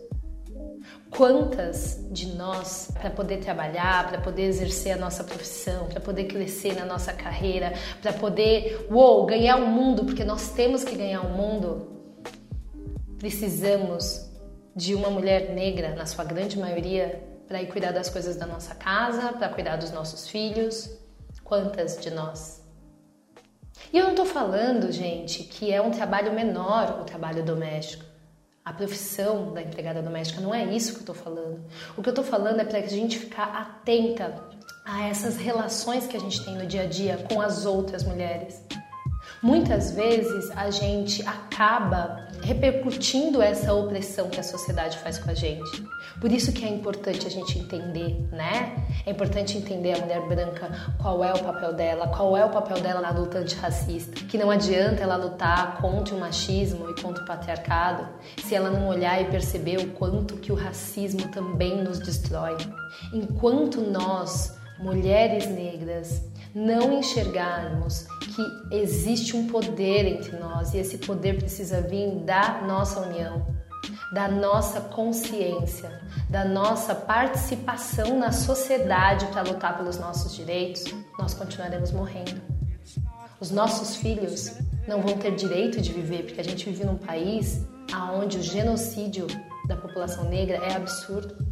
Quantas 1.16 2.06
de 2.12 2.36
nós, 2.36 2.92
para 2.94 3.10
poder 3.10 3.38
trabalhar, 3.38 4.10
para 4.10 4.20
poder 4.20 4.44
exercer 4.44 4.92
a 4.92 4.98
nossa 4.98 5.24
profissão, 5.24 5.88
para 5.88 6.02
poder 6.02 6.26
crescer 6.26 6.76
na 6.76 6.84
nossa 6.84 7.14
carreira, 7.14 7.74
para 8.02 8.12
poder, 8.12 8.86
uou, 8.92 9.26
ganhar 9.26 9.56
o 9.56 9.66
mundo, 9.66 10.04
porque 10.04 10.26
nós 10.26 10.50
temos 10.50 10.84
que 10.84 10.94
ganhar 10.94 11.22
o 11.22 11.30
mundo, 11.30 11.88
precisamos 13.18 14.30
de 14.76 14.94
uma 14.94 15.10
mulher 15.10 15.54
negra, 15.54 15.96
na 15.96 16.06
sua 16.06 16.26
grande 16.26 16.60
maioria, 16.60 17.24
para 17.48 17.62
ir 17.62 17.68
cuidar 17.68 17.94
das 17.94 18.10
coisas 18.10 18.36
da 18.36 18.46
nossa 18.46 18.76
casa, 18.76 19.32
para 19.32 19.48
cuidar 19.48 19.78
dos 19.78 19.92
nossos 19.92 20.28
filhos. 20.28 21.00
Quantas 21.46 21.98
de 21.98 22.10
nós? 22.10 22.62
E 23.94 23.98
eu 23.98 24.04
não 24.04 24.12
estou 24.12 24.26
falando, 24.26 24.92
gente, 24.92 25.44
que 25.44 25.72
é 25.72 25.82
um 25.82 25.92
trabalho 25.92 26.34
menor 26.34 27.00
o 27.02 27.06
trabalho 27.06 27.42
doméstico 27.42 28.05
a 28.66 28.74
profissão 28.74 29.54
da 29.54 29.62
empregada 29.62 30.02
doméstica, 30.02 30.42
não 30.42 30.54
é 30.54 30.66
isso 30.66 30.92
que 30.94 30.98
eu 30.98 31.02
estou 31.02 31.16
falando. 31.16 31.64
O 31.96 32.02
que 32.02 32.10
eu 32.10 32.12
estou 32.12 32.26
falando 32.26 32.60
é 32.60 32.66
para 32.66 32.80
a 32.80 32.88
gente 32.88 33.20
ficar 33.20 33.46
atenta 33.56 34.44
a 34.84 35.08
essas 35.08 35.38
relações 35.38 36.08
que 36.08 36.18
a 36.18 36.20
gente 36.20 36.44
tem 36.44 36.56
no 36.56 36.66
dia 36.66 36.82
a 36.82 36.86
dia 36.88 37.24
com 37.30 37.40
as 37.40 37.66
outras 37.66 38.04
mulheres. 38.04 38.60
Muitas 39.42 39.92
vezes 39.92 40.52
a 40.56 40.70
gente 40.72 41.22
acaba 41.28 42.26
repercutindo 42.42 43.42
essa 43.42 43.74
opressão 43.74 44.30
que 44.30 44.40
a 44.40 44.44
sociedade 44.44 44.98
faz 45.00 45.18
com 45.18 45.30
a 45.30 45.34
gente. 45.34 45.84
Por 46.20 46.32
isso 46.32 46.52
que 46.54 46.64
é 46.64 46.70
importante 46.70 47.28
a 47.28 47.30
gente 47.30 47.60
entender, 47.60 48.16
né? 48.32 48.86
É 49.06 49.12
importante 49.12 49.58
entender 49.58 49.94
a 49.94 50.00
mulher 50.00 50.28
branca, 50.28 50.70
qual 51.02 51.24
é 51.24 51.34
o 51.34 51.44
papel 51.44 51.74
dela, 51.74 52.08
qual 52.08 52.38
é 52.38 52.46
o 52.46 52.50
papel 52.50 52.80
dela 52.80 53.02
na 53.02 53.12
luta 53.12 53.40
antirracista. 53.40 54.26
Que 54.26 54.38
não 54.38 54.50
adianta 54.50 55.04
ela 55.04 55.18
lutar 55.18 55.78
contra 55.78 56.16
o 56.16 56.20
machismo 56.20 56.90
e 56.90 57.02
contra 57.02 57.24
o 57.24 57.26
patriarcado 57.28 58.08
se 58.44 58.56
ela 58.56 58.70
não 58.70 58.88
olhar 58.88 59.22
e 59.22 59.26
perceber 59.26 59.78
o 59.78 59.88
quanto 59.92 60.38
que 60.38 60.52
o 60.52 60.56
racismo 60.56 61.28
também 61.30 61.84
nos 61.84 62.00
destrói. 62.00 62.58
Enquanto 63.14 63.82
nós, 63.82 64.58
mulheres 64.80 65.48
negras, 65.48 66.24
não 66.56 66.98
enxergarmos 66.98 68.08
que 68.34 68.76
existe 68.76 69.36
um 69.36 69.46
poder 69.48 70.06
entre 70.06 70.38
nós 70.38 70.74
e 70.74 70.78
esse 70.78 70.98
poder 70.98 71.38
precisa 71.38 71.82
vir 71.82 72.24
da 72.24 72.62
nossa 72.62 73.02
união. 73.02 73.54
da 74.14 74.30
nossa 74.30 74.80
consciência, 74.80 76.02
da 76.30 76.46
nossa 76.46 76.96
participação 76.96 78.18
na 78.18 78.32
sociedade 78.32 79.26
para 79.28 79.42
lutar 79.42 79.78
pelos 79.78 79.98
nossos 79.98 80.34
direitos, 80.34 80.86
nós 81.20 81.34
continuaremos 81.34 81.92
morrendo. 81.92 82.42
Os 83.40 83.52
nossos 83.52 83.98
filhos 83.98 84.54
não 84.88 85.02
vão 85.02 85.18
ter 85.18 85.36
direito 85.36 85.82
de 85.82 85.92
viver, 85.92 86.24
porque 86.24 86.40
a 86.40 86.44
gente 86.44 86.70
vive 86.70 86.86
num 86.86 86.98
país 86.98 87.66
onde 88.14 88.38
o 88.38 88.42
genocídio 88.42 89.28
da 89.68 89.76
população 89.76 90.30
negra 90.30 90.58
é 90.58 90.76
absurdo. 90.76 91.45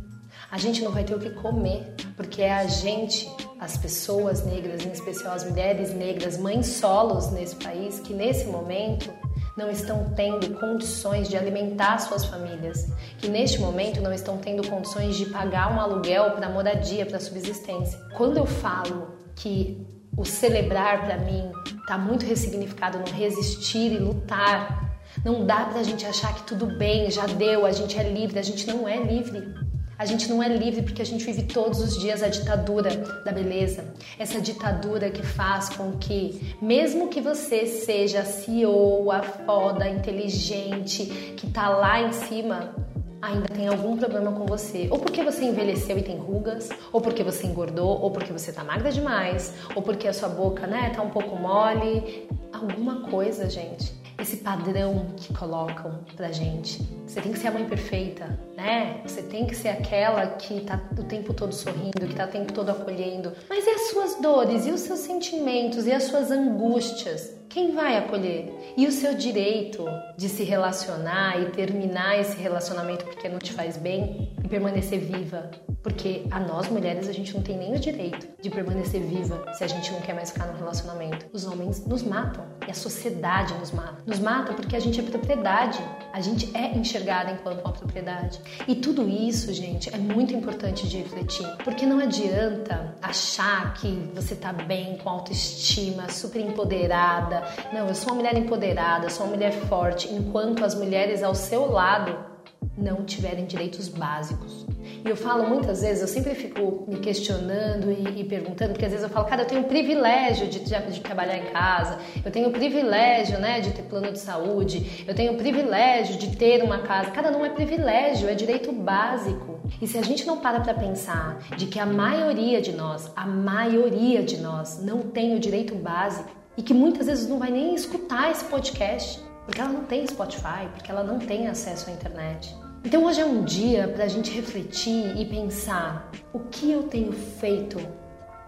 A 0.53 0.57
gente 0.59 0.83
não 0.83 0.91
vai 0.91 1.03
ter 1.03 1.15
o 1.15 1.19
que 1.19 1.31
comer, 1.31 1.95
porque 2.15 2.43
é 2.43 2.53
a 2.53 2.67
gente, 2.67 3.27
as 3.59 3.75
pessoas 3.75 4.45
negras, 4.45 4.85
em 4.85 4.91
especial 4.91 5.33
as 5.33 5.43
mulheres 5.49 5.91
negras, 5.95 6.37
mães 6.37 6.67
solos 6.67 7.31
nesse 7.31 7.55
país, 7.55 7.99
que 7.99 8.13
nesse 8.13 8.45
momento 8.45 9.11
não 9.57 9.71
estão 9.71 10.13
tendo 10.15 10.53
condições 10.59 11.27
de 11.27 11.35
alimentar 11.35 11.97
suas 11.97 12.23
famílias, 12.25 12.87
que 13.17 13.29
neste 13.29 13.59
momento 13.59 13.99
não 13.99 14.13
estão 14.13 14.37
tendo 14.37 14.69
condições 14.69 15.17
de 15.17 15.25
pagar 15.25 15.75
um 15.75 15.81
aluguel 15.81 16.29
para 16.33 16.47
moradia, 16.47 17.03
para 17.03 17.19
subsistência. 17.19 17.99
Quando 18.15 18.37
eu 18.37 18.45
falo 18.45 19.07
que 19.35 19.83
o 20.15 20.23
celebrar 20.23 21.03
para 21.03 21.17
mim 21.17 21.51
está 21.81 21.97
muito 21.97 22.27
ressignificado 22.27 22.99
no 22.99 23.05
resistir 23.05 23.91
e 23.91 23.97
lutar, 23.97 25.01
não 25.25 25.47
dá 25.47 25.65
para 25.65 25.79
a 25.79 25.83
gente 25.83 26.05
achar 26.05 26.35
que 26.35 26.43
tudo 26.43 26.67
bem, 26.77 27.09
já 27.09 27.25
deu, 27.25 27.65
a 27.65 27.71
gente 27.71 27.97
é 27.97 28.07
livre, 28.07 28.37
a 28.37 28.43
gente 28.43 28.67
não 28.67 28.87
é 28.87 29.01
livre. 29.01 29.72
A 30.03 30.05
gente 30.05 30.29
não 30.29 30.43
é 30.43 30.49
livre 30.49 30.81
porque 30.81 31.01
a 31.01 31.05
gente 31.05 31.23
vive 31.23 31.43
todos 31.43 31.79
os 31.79 31.97
dias 31.97 32.21
a 32.21 32.27
ditadura 32.27 32.89
da 33.23 33.31
beleza. 33.31 33.85
Essa 34.19 34.41
ditadura 34.41 35.09
que 35.09 35.23
faz 35.25 35.69
com 35.69 35.93
que, 35.93 36.57
mesmo 36.61 37.07
que 37.07 37.21
você 37.21 37.65
seja 37.65 38.19
a 38.19 38.25
CEO, 38.25 39.09
a 39.09 39.23
foda, 39.23 39.87
inteligente, 39.87 41.05
que 41.37 41.49
tá 41.49 41.69
lá 41.69 42.01
em 42.01 42.11
cima, 42.11 42.75
ainda 43.21 43.47
tem 43.47 43.69
algum 43.69 43.95
problema 43.95 44.33
com 44.33 44.45
você. 44.45 44.89
Ou 44.91 44.99
porque 44.99 45.23
você 45.23 45.45
envelheceu 45.45 45.97
e 45.97 46.03
tem 46.03 46.17
rugas, 46.17 46.67
ou 46.91 46.99
porque 46.99 47.23
você 47.23 47.47
engordou, 47.47 48.01
ou 48.01 48.11
porque 48.11 48.33
você 48.33 48.51
tá 48.51 48.61
magra 48.61 48.91
demais, 48.91 49.53
ou 49.73 49.81
porque 49.81 50.05
a 50.09 50.11
sua 50.11 50.27
boca, 50.27 50.67
né, 50.67 50.91
tá 50.93 51.01
um 51.01 51.11
pouco 51.11 51.37
mole. 51.37 52.27
Alguma 52.51 53.09
coisa, 53.09 53.49
gente 53.49 54.02
esse 54.23 54.37
padrão 54.37 55.13
que 55.17 55.33
colocam 55.33 55.99
pra 56.15 56.31
gente. 56.31 56.81
Você 57.05 57.21
tem 57.21 57.31
que 57.31 57.39
ser 57.39 57.49
a 57.49 57.51
mãe 57.51 57.65
perfeita, 57.65 58.39
né? 58.55 59.01
Você 59.05 59.21
tem 59.21 59.45
que 59.45 59.55
ser 59.55 59.69
aquela 59.69 60.27
que 60.27 60.61
tá 60.61 60.79
o 60.97 61.03
tempo 61.03 61.33
todo 61.33 61.53
sorrindo, 61.53 62.07
que 62.07 62.15
tá 62.15 62.25
o 62.25 62.29
tempo 62.29 62.51
todo 62.51 62.69
acolhendo. 62.69 63.33
Mas 63.49 63.65
e 63.67 63.69
as 63.69 63.89
suas 63.89 64.15
dores, 64.15 64.65
e 64.65 64.71
os 64.71 64.81
seus 64.81 64.99
sentimentos, 64.99 65.85
e 65.85 65.91
as 65.91 66.03
suas 66.03 66.31
angústias? 66.31 67.42
Quem 67.53 67.71
vai 67.71 67.95
acolher? 67.95 68.73
E 68.75 68.87
o 68.87 68.91
seu 68.91 69.13
direito 69.13 69.85
de 70.17 70.27
se 70.27 70.43
relacionar 70.43 71.39
e 71.39 71.51
terminar 71.51 72.19
esse 72.19 72.35
relacionamento 72.35 73.05
porque 73.05 73.29
não 73.29 73.37
te 73.37 73.53
faz 73.53 73.77
bem 73.77 74.33
e 74.43 74.47
permanecer 74.47 74.99
viva? 74.99 75.51
Porque 75.83 76.25
a 76.31 76.39
nós 76.39 76.67
mulheres 76.69 77.07
a 77.07 77.11
gente 77.11 77.31
não 77.35 77.43
tem 77.43 77.55
nem 77.55 77.75
o 77.75 77.79
direito 77.79 78.27
de 78.41 78.49
permanecer 78.49 79.01
viva 79.03 79.45
se 79.53 79.63
a 79.63 79.67
gente 79.67 79.91
não 79.91 80.01
quer 80.01 80.15
mais 80.15 80.31
ficar 80.31 80.47
no 80.47 80.57
relacionamento. 80.57 81.27
Os 81.31 81.45
homens 81.45 81.85
nos 81.85 82.01
matam 82.01 82.43
e 82.67 82.71
a 82.71 82.73
sociedade 82.73 83.53
nos 83.55 83.71
mata. 83.71 84.01
Nos 84.03 84.17
mata 84.17 84.53
porque 84.53 84.75
a 84.75 84.79
gente 84.79 84.99
é 84.99 85.03
propriedade. 85.03 85.79
A 86.11 86.21
gente 86.21 86.55
é 86.57 86.75
enxergada 86.75 87.31
enquanto 87.31 87.59
uma 87.59 87.73
propriedade. 87.73 88.39
E 88.67 88.75
tudo 88.75 89.07
isso, 89.07 89.53
gente, 89.53 89.93
é 89.93 89.97
muito 89.97 90.33
importante 90.33 90.87
de 90.87 90.97
refletir, 90.97 91.45
porque 91.63 91.85
não 91.85 91.99
adianta 91.99 92.95
achar 93.01 93.73
que 93.73 94.09
você 94.15 94.35
tá 94.35 94.53
bem 94.53 94.97
com 94.97 95.09
autoestima, 95.09 96.09
super 96.09 96.39
empoderada. 96.39 97.42
Não, 97.71 97.87
eu 97.87 97.95
sou 97.95 98.13
uma 98.13 98.15
mulher 98.21 98.37
empoderada, 98.37 99.09
sou 99.09 99.25
uma 99.25 99.35
mulher 99.35 99.51
forte, 99.51 100.11
enquanto 100.13 100.63
as 100.63 100.75
mulheres 100.75 101.23
ao 101.23 101.35
seu 101.35 101.71
lado 101.71 102.33
não 102.77 103.03
tiverem 103.03 103.45
direitos 103.45 103.87
básicos. 103.87 104.65
E 105.05 105.09
eu 105.09 105.15
falo 105.15 105.47
muitas 105.47 105.81
vezes, 105.81 106.01
eu 106.01 106.07
sempre 106.07 106.33
fico 106.33 106.85
me 106.87 106.99
questionando 106.99 107.91
e, 107.91 108.21
e 108.21 108.23
perguntando, 108.23 108.71
porque 108.71 108.85
às 108.85 108.91
vezes 108.91 109.03
eu 109.03 109.09
falo, 109.09 109.25
cara, 109.27 109.43
eu 109.43 109.47
tenho 109.47 109.61
o 109.61 109.65
privilégio 109.65 110.47
de, 110.47 110.59
de, 110.59 111.01
trabalhar 111.01 111.37
em 111.37 111.51
casa, 111.51 111.99
eu 112.23 112.31
tenho 112.31 112.49
o 112.49 112.51
privilégio, 112.51 113.39
né, 113.39 113.59
de 113.59 113.71
ter 113.71 113.83
plano 113.83 114.11
de 114.11 114.19
saúde, 114.19 115.03
eu 115.07 115.13
tenho 115.13 115.33
o 115.33 115.37
privilégio 115.37 116.17
de 116.17 116.35
ter 116.35 116.63
uma 116.63 116.79
casa. 116.79 117.11
Cada 117.11 117.29
não 117.29 117.45
é 117.45 117.49
privilégio, 117.49 118.29
é 118.29 118.33
direito 118.33 118.71
básico. 118.71 119.59
E 119.81 119.87
se 119.87 119.97
a 119.97 120.01
gente 120.01 120.25
não 120.25 120.37
para 120.37 120.61
para 120.61 120.73
pensar 120.73 121.39
de 121.57 121.67
que 121.67 121.79
a 121.79 121.85
maioria 121.85 122.61
de 122.61 122.71
nós, 122.71 123.11
a 123.15 123.25
maioria 123.25 124.23
de 124.23 124.37
nós 124.37 124.81
não 124.81 125.01
tem 125.01 125.35
o 125.35 125.39
direito 125.39 125.75
básico 125.75 126.42
e 126.57 126.63
que 126.63 126.73
muitas 126.73 127.07
vezes 127.07 127.27
não 127.27 127.39
vai 127.39 127.51
nem 127.51 127.73
escutar 127.73 128.31
esse 128.31 128.45
podcast, 128.45 129.21
porque 129.45 129.59
ela 129.59 129.71
não 129.71 129.83
tem 129.85 130.05
Spotify, 130.07 130.67
porque 130.73 130.91
ela 130.91 131.03
não 131.03 131.19
tem 131.19 131.47
acesso 131.47 131.89
à 131.89 131.93
internet. 131.93 132.55
Então 132.83 133.05
hoje 133.05 133.21
é 133.21 133.25
um 133.25 133.43
dia 133.43 133.87
para 133.87 134.03
a 134.03 134.07
gente 134.07 134.29
refletir 134.31 135.17
e 135.17 135.25
pensar 135.25 136.11
o 136.33 136.39
que 136.39 136.71
eu 136.71 136.83
tenho 136.83 137.13
feito 137.13 137.79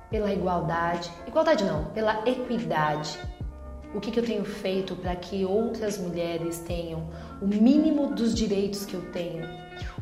pela 0.10 0.32
igualdade, 0.34 1.10
igualdade 1.26 1.64
não, 1.64 1.86
pela 1.86 2.22
equidade. 2.28 3.18
O 3.94 4.00
que, 4.02 4.12
que 4.12 4.20
eu 4.20 4.26
tenho 4.26 4.44
feito 4.44 4.94
para 4.94 5.16
que 5.16 5.46
outras 5.46 5.98
mulheres 5.98 6.60
tenham 6.60 7.10
o 7.42 7.48
mínimo 7.48 8.14
dos 8.14 8.36
direitos 8.36 8.86
que 8.86 8.94
eu 8.94 9.10
tenho? 9.12 9.48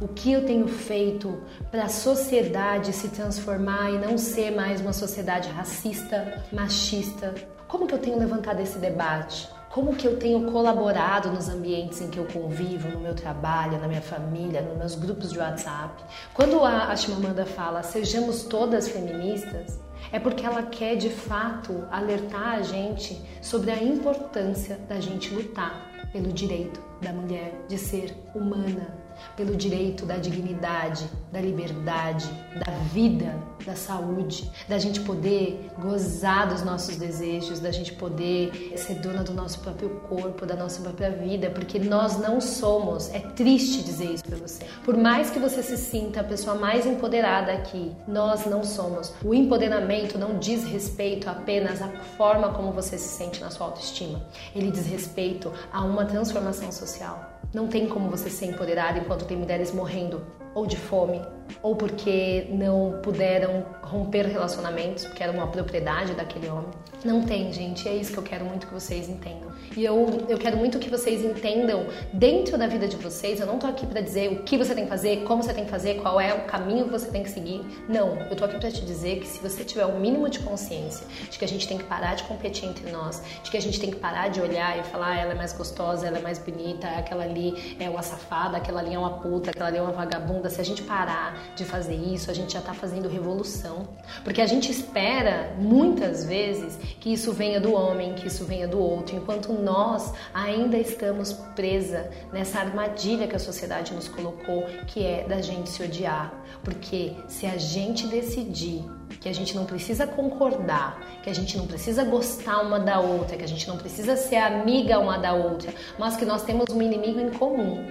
O 0.01 0.07
que 0.07 0.31
eu 0.31 0.45
tenho 0.45 0.67
feito 0.67 1.43
para 1.69 1.83
a 1.83 1.89
sociedade 1.89 2.91
se 2.91 3.09
transformar 3.09 3.91
e 3.91 3.99
não 3.99 4.17
ser 4.17 4.49
mais 4.49 4.81
uma 4.81 4.93
sociedade 4.93 5.49
racista, 5.49 6.43
machista? 6.51 7.35
Como 7.73 7.87
que 7.87 7.95
eu 7.95 7.99
tenho 7.99 8.19
levantado 8.19 8.59
esse 8.59 8.77
debate? 8.77 9.49
Como 9.71 9.95
que 9.95 10.07
eu 10.07 10.19
tenho 10.19 10.51
colaborado 10.51 11.31
nos 11.31 11.49
ambientes 11.49 11.99
em 12.01 12.07
que 12.07 12.19
eu 12.19 12.25
convivo, 12.25 12.87
no 12.87 12.99
meu 12.99 13.15
trabalho, 13.15 13.79
na 13.79 13.87
minha 13.87 13.99
família, 13.99 14.61
nos 14.61 14.77
meus 14.77 14.93
grupos 14.93 15.31
de 15.31 15.39
WhatsApp? 15.39 16.03
Quando 16.35 16.63
a, 16.63 16.89
a 16.89 16.95
Chimamanda 16.95 17.47
fala 17.47 17.81
sejamos 17.81 18.43
todas 18.43 18.87
feministas, 18.87 19.79
é 20.11 20.19
porque 20.19 20.45
ela 20.45 20.61
quer 20.61 20.97
de 20.97 21.09
fato 21.09 21.87
alertar 21.89 22.57
a 22.57 22.61
gente 22.61 23.19
sobre 23.41 23.71
a 23.71 23.83
importância 23.83 24.77
da 24.87 24.99
gente 24.99 25.33
lutar 25.33 25.89
pelo 26.11 26.31
direito 26.31 26.79
da 27.01 27.11
mulher 27.11 27.65
de 27.67 27.79
ser 27.79 28.15
humana, 28.35 29.02
pelo 29.35 29.55
direito 29.55 30.05
da 30.05 30.17
dignidade, 30.17 31.09
da 31.31 31.39
liberdade, 31.41 32.29
da 32.65 32.71
vida, 32.93 33.35
da 33.65 33.75
saúde, 33.75 34.49
da 34.67 34.77
gente 34.77 34.99
poder 35.01 35.71
gozar 35.79 36.47
dos 36.47 36.63
nossos 36.63 36.97
desejos, 36.97 37.59
da 37.59 37.71
gente 37.71 37.93
poder 37.93 38.73
ser 38.77 38.95
dona 38.95 39.23
do 39.23 39.33
nosso 39.33 39.59
próprio 39.59 39.89
corpo, 40.07 40.45
da 40.45 40.55
nossa 40.55 40.81
própria 40.81 41.11
vida, 41.11 41.49
porque 41.49 41.79
nós 41.79 42.17
não 42.19 42.39
somos. 42.39 43.13
É 43.13 43.19
triste 43.19 43.83
dizer 43.83 44.11
isso 44.13 44.23
para 44.23 44.37
você. 44.37 44.65
Por 44.83 44.97
mais 44.97 45.29
que 45.29 45.39
você 45.39 45.63
se 45.63 45.77
sinta 45.77 46.21
a 46.21 46.23
pessoa 46.23 46.55
mais 46.55 46.85
empoderada 46.85 47.51
aqui, 47.51 47.91
nós 48.07 48.45
não 48.45 48.63
somos. 48.63 49.13
O 49.23 49.33
empoderamento 49.33 50.17
não 50.17 50.37
diz 50.37 50.63
respeito 50.65 51.29
apenas 51.29 51.81
à 51.81 51.87
forma 52.17 52.53
como 52.53 52.71
você 52.71 52.97
se 52.97 53.17
sente 53.17 53.41
na 53.41 53.49
sua 53.49 53.67
autoestima. 53.67 54.21
Ele 54.55 54.71
diz 54.71 54.85
respeito 54.85 55.51
a 55.71 55.83
uma 55.83 56.05
transformação 56.05 56.71
social. 56.71 57.32
Não 57.53 57.67
tem 57.67 57.87
como 57.87 58.09
você 58.09 58.29
ser 58.29 58.45
empoderada 58.45 58.99
enquanto 58.99 59.25
tem 59.25 59.37
mulheres 59.37 59.73
morrendo 59.73 60.21
ou 60.55 60.67
de 60.67 60.77
fome, 60.77 61.19
ou 61.61 61.75
porque 61.75 62.47
não 62.51 62.99
puderam 63.01 63.65
romper 63.81 64.27
relacionamentos, 64.27 65.05
porque 65.05 65.23
era 65.23 65.31
uma 65.31 65.47
propriedade 65.47 66.13
daquele 66.13 66.47
homem. 66.47 66.69
Não 67.03 67.23
tem, 67.23 67.51
gente, 67.51 67.87
é 67.87 67.95
isso 67.95 68.11
que 68.13 68.17
eu 68.17 68.23
quero 68.23 68.45
muito 68.45 68.67
que 68.67 68.73
vocês 68.73 69.09
entendam. 69.09 69.51
E 69.75 69.83
eu, 69.83 70.25
eu 70.29 70.37
quero 70.37 70.55
muito 70.55 70.79
que 70.79 70.89
vocês 70.89 71.23
entendam 71.23 71.85
dentro 72.13 72.57
da 72.57 72.67
vida 72.67 72.87
de 72.87 72.95
vocês. 72.95 73.39
Eu 73.39 73.47
não 73.47 73.57
tô 73.57 73.67
aqui 73.67 73.85
para 73.85 73.99
dizer 73.99 74.31
o 74.31 74.43
que 74.43 74.57
você 74.57 74.73
tem 74.73 74.85
que 74.85 74.89
fazer, 74.89 75.23
como 75.23 75.43
você 75.43 75.53
tem 75.53 75.65
que 75.65 75.71
fazer, 75.71 75.95
qual 75.95 76.19
é 76.19 76.33
o 76.33 76.45
caminho 76.45 76.85
que 76.85 76.91
você 76.91 77.09
tem 77.09 77.23
que 77.23 77.29
seguir. 77.29 77.61
Não, 77.89 78.17
eu 78.29 78.35
tô 78.35 78.45
aqui 78.45 78.57
para 78.57 78.71
te 78.71 78.85
dizer 78.85 79.19
que 79.19 79.27
se 79.27 79.39
você 79.39 79.63
tiver 79.63 79.85
o 79.85 79.99
mínimo 79.99 80.29
de 80.29 80.39
consciência 80.39 81.05
de 81.29 81.37
que 81.37 81.43
a 81.43 81.47
gente 81.47 81.67
tem 81.67 81.77
que 81.77 81.83
parar 81.83 82.15
de 82.15 82.23
competir 82.23 82.69
entre 82.69 82.89
nós, 82.91 83.21
de 83.43 83.51
que 83.51 83.57
a 83.57 83.61
gente 83.61 83.79
tem 83.79 83.89
que 83.89 83.97
parar 83.97 84.29
de 84.29 84.39
olhar 84.39 84.79
e 84.79 84.83
falar 84.83 85.03
ah, 85.13 85.19
ela 85.19 85.31
é 85.33 85.35
mais 85.35 85.51
gostosa, 85.51 86.07
ela 86.07 86.17
é 86.17 86.21
mais 86.21 86.39
bonita, 86.39 86.87
aquela 86.87 87.25
ali 87.33 87.75
é 87.79 87.89
uma 87.89 88.01
safada, 88.01 88.57
aquela 88.57 88.79
ali 88.79 88.93
é 88.93 88.99
uma 88.99 89.17
puta, 89.17 89.49
aquela 89.49 89.67
ali 89.67 89.77
é 89.77 89.81
uma 89.81 89.91
vagabunda, 89.91 90.49
se 90.49 90.61
a 90.61 90.63
gente 90.63 90.83
parar 90.83 91.37
de 91.55 91.65
fazer 91.65 91.95
isso, 91.95 92.29
a 92.29 92.33
gente 92.33 92.53
já 92.53 92.61
tá 92.61 92.73
fazendo 92.73 93.09
revolução. 93.09 93.87
Porque 94.23 94.41
a 94.41 94.45
gente 94.45 94.71
espera 94.71 95.53
muitas 95.57 96.25
vezes 96.25 96.77
que 96.99 97.11
isso 97.11 97.33
venha 97.33 97.59
do 97.59 97.73
homem, 97.73 98.13
que 98.13 98.27
isso 98.27 98.45
venha 98.45 98.67
do 98.67 98.79
outro, 98.79 99.15
enquanto 99.15 99.51
nós 99.51 100.13
ainda 100.33 100.77
estamos 100.77 101.33
presa 101.55 102.09
nessa 102.31 102.59
armadilha 102.59 103.27
que 103.27 103.35
a 103.35 103.39
sociedade 103.39 103.93
nos 103.93 104.07
colocou, 104.07 104.63
que 104.87 105.03
é 105.03 105.23
da 105.27 105.41
gente 105.41 105.69
se 105.69 105.83
odiar. 105.83 106.33
Porque 106.63 107.13
se 107.27 107.45
a 107.45 107.57
gente 107.57 108.07
decidir 108.07 108.83
que 109.19 109.29
a 109.29 109.33
gente 109.33 109.55
não 109.55 109.65
precisa 109.65 110.05
concordar, 110.05 110.99
que 111.21 111.29
a 111.29 111.33
gente 111.33 111.57
não 111.57 111.65
precisa 111.65 112.03
gostar 112.03 112.59
uma 112.61 112.79
da 112.79 112.99
outra, 112.99 113.37
que 113.37 113.43
a 113.43 113.47
gente 113.47 113.67
não 113.67 113.77
precisa 113.77 114.15
ser 114.15 114.37
amiga 114.37 114.99
uma 114.99 115.17
da 115.17 115.33
outra, 115.33 115.73
mas 115.97 116.15
que 116.15 116.25
nós 116.25 116.43
temos 116.43 116.65
um 116.69 116.81
inimigo 116.81 117.19
em 117.23 117.31
comum, 117.31 117.85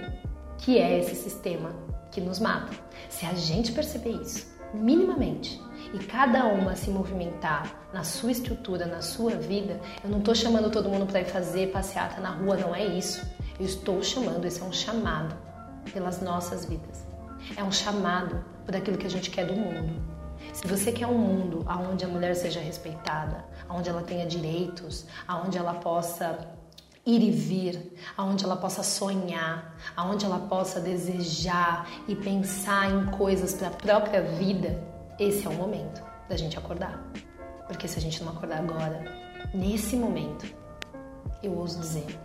que 0.57 0.77
é 0.77 0.99
esse 0.99 1.15
sistema 1.15 1.71
que 2.11 2.21
nos 2.21 2.39
mata. 2.39 2.71
Se 3.09 3.25
a 3.25 3.33
gente 3.33 3.71
perceber 3.71 4.11
isso, 4.21 4.47
minimamente, 4.73 5.61
e 5.93 5.99
cada 5.99 6.45
uma 6.45 6.75
se 6.75 6.89
movimentar 6.89 7.87
na 7.93 8.03
sua 8.03 8.31
estrutura, 8.31 8.85
na 8.85 9.01
sua 9.01 9.31
vida, 9.31 9.79
eu 10.03 10.09
não 10.09 10.19
estou 10.19 10.33
chamando 10.33 10.71
todo 10.71 10.89
mundo 10.89 11.05
para 11.05 11.21
ir 11.21 11.25
fazer 11.25 11.71
passeata 11.71 12.19
na 12.19 12.31
rua, 12.31 12.57
não 12.57 12.73
é 12.73 12.85
isso. 12.85 13.25
Eu 13.59 13.65
estou 13.65 14.01
chamando, 14.01 14.45
esse 14.45 14.61
é 14.61 14.63
um 14.63 14.73
chamado 14.73 15.35
pelas 15.93 16.21
nossas 16.21 16.65
vidas. 16.65 17.05
É 17.55 17.63
um 17.63 17.71
chamado 17.71 18.43
por 18.65 18.75
aquilo 18.75 18.97
que 18.97 19.05
a 19.05 19.09
gente 19.09 19.29
quer 19.29 19.45
do 19.45 19.53
mundo. 19.53 20.01
Se 20.51 20.67
você 20.67 20.91
quer 20.91 21.07
um 21.07 21.17
mundo 21.17 21.65
onde 21.91 22.03
a 22.03 22.07
mulher 22.07 22.35
seja 22.35 22.59
respeitada, 22.59 23.45
onde 23.69 23.89
ela 23.89 24.01
tenha 24.01 24.25
direitos, 24.25 25.05
onde 25.45 25.57
ela 25.57 25.75
possa 25.75 26.47
ir 27.05 27.21
e 27.21 27.31
vir, 27.31 27.93
aonde 28.15 28.45
ela 28.45 28.55
possa 28.55 28.81
sonhar, 28.81 29.75
aonde 29.95 30.25
ela 30.25 30.39
possa 30.39 30.79
desejar 30.79 31.87
e 32.07 32.15
pensar 32.15 32.89
em 32.89 33.05
coisas 33.17 33.53
para 33.53 33.67
a 33.67 33.71
própria 33.71 34.21
vida, 34.21 34.81
esse 35.19 35.45
é 35.45 35.49
o 35.49 35.53
momento 35.53 36.01
da 36.29 36.37
gente 36.37 36.57
acordar. 36.57 37.03
Porque 37.67 37.87
se 37.87 37.97
a 37.97 38.01
gente 38.01 38.23
não 38.23 38.31
acordar 38.31 38.59
agora, 38.59 39.03
nesse 39.53 39.95
momento, 39.95 40.45
eu 41.41 41.57
ouso 41.57 41.79
dizer 41.79 42.19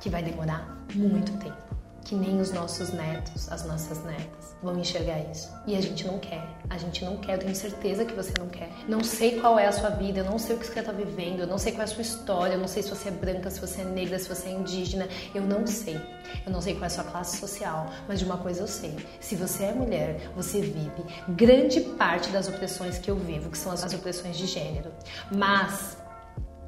que 0.00 0.10
vai 0.10 0.22
demorar 0.22 0.76
muito 0.94 1.32
tempo 1.38 1.79
que 2.04 2.14
nem 2.14 2.40
os 2.40 2.52
nossos 2.52 2.92
netos, 2.92 3.50
as 3.50 3.64
nossas 3.66 4.02
netas 4.04 4.56
vão 4.62 4.78
enxergar 4.78 5.18
isso. 5.30 5.48
E 5.66 5.76
a 5.76 5.80
gente 5.80 6.06
não 6.06 6.18
quer. 6.18 6.46
A 6.68 6.76
gente 6.78 7.04
não 7.04 7.16
quer, 7.16 7.34
eu 7.34 7.38
tenho 7.38 7.54
certeza 7.54 8.04
que 8.04 8.14
você 8.14 8.32
não 8.38 8.48
quer. 8.48 8.70
Não 8.88 9.02
sei 9.02 9.40
qual 9.40 9.58
é 9.58 9.66
a 9.66 9.72
sua 9.72 9.90
vida, 9.90 10.20
eu 10.20 10.24
não 10.24 10.38
sei 10.38 10.56
o 10.56 10.58
que 10.58 10.66
você 10.66 10.78
está 10.78 10.92
vivendo, 10.92 11.40
eu 11.40 11.46
não 11.46 11.58
sei 11.58 11.72
qual 11.72 11.82
é 11.82 11.84
a 11.84 11.88
sua 11.88 12.02
história, 12.02 12.54
eu 12.54 12.58
não 12.58 12.68
sei 12.68 12.82
se 12.82 12.90
você 12.90 13.08
é 13.08 13.12
branca, 13.12 13.50
se 13.50 13.60
você 13.60 13.82
é 13.82 13.84
negra, 13.84 14.18
se 14.18 14.28
você 14.28 14.48
é 14.48 14.52
indígena, 14.52 15.08
eu 15.34 15.42
não 15.42 15.66
sei. 15.66 16.00
Eu 16.46 16.52
não 16.52 16.60
sei 16.60 16.74
qual 16.74 16.84
é 16.84 16.86
a 16.86 16.90
sua 16.90 17.04
classe 17.04 17.38
social, 17.38 17.90
mas 18.06 18.18
de 18.18 18.24
uma 18.24 18.38
coisa 18.38 18.62
eu 18.62 18.68
sei. 18.68 18.96
Se 19.20 19.34
você 19.34 19.64
é 19.64 19.72
mulher, 19.72 20.30
você 20.34 20.60
vive 20.60 21.04
grande 21.28 21.80
parte 21.80 22.30
das 22.30 22.48
opressões 22.48 22.98
que 22.98 23.10
eu 23.10 23.16
vivo, 23.16 23.50
que 23.50 23.58
são 23.58 23.72
as 23.72 23.82
opressões 23.92 24.36
de 24.36 24.46
gênero. 24.46 24.92
Mas 25.30 25.96